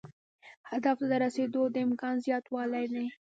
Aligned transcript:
هدف 0.69 0.97
ته 1.01 1.05
د 1.11 1.13
رسیدو 1.23 1.61
د 1.69 1.75
امکان 1.87 2.15
زیاتوالی 2.25 2.85
دی. 2.91 3.05